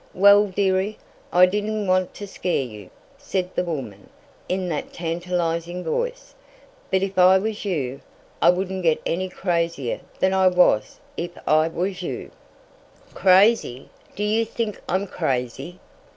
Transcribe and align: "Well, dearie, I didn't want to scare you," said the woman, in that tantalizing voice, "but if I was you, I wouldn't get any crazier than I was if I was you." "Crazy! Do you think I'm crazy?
"Well, 0.15 0.47
dearie, 0.47 0.97
I 1.31 1.45
didn't 1.45 1.85
want 1.85 2.15
to 2.15 2.25
scare 2.25 2.63
you," 2.63 2.89
said 3.19 3.51
the 3.53 3.63
woman, 3.63 4.09
in 4.49 4.67
that 4.69 4.93
tantalizing 4.93 5.83
voice, 5.83 6.33
"but 6.89 7.03
if 7.03 7.19
I 7.19 7.37
was 7.37 7.65
you, 7.65 8.01
I 8.41 8.49
wouldn't 8.49 8.81
get 8.81 8.99
any 9.05 9.29
crazier 9.29 9.99
than 10.19 10.33
I 10.33 10.47
was 10.47 10.99
if 11.17 11.37
I 11.45 11.67
was 11.67 12.01
you." 12.01 12.31
"Crazy! 13.13 13.91
Do 14.15 14.23
you 14.23 14.43
think 14.43 14.81
I'm 14.89 15.05
crazy? 15.05 15.77